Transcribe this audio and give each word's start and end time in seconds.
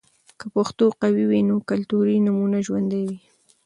که 0.39 0.45
پښتو 0.55 0.85
قوي 1.01 1.25
وي، 1.29 1.41
نو 1.49 1.55
کلتوري 1.69 2.17
نمونه 2.25 2.57
ژوندۍ 2.67 3.01
وي. 3.09 3.17